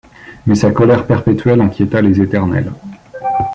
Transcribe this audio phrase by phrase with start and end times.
[0.47, 2.71] Mais sa colère perpétuelle inquiéta les Éternels.